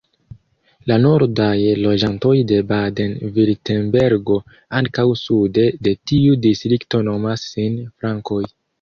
[0.91, 1.51] La nordaj
[1.81, 4.41] loĝantoj de Baden-Virtembergo
[4.83, 8.45] ankaŭ sude de tiu distrikto nomas sin Frankoj.